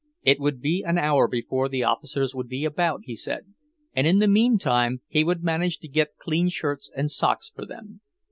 [0.23, 3.53] It would be an hour before the officers would be about, he said,
[3.93, 8.01] and in the meantime he would manage to get clean shirts and socks for them.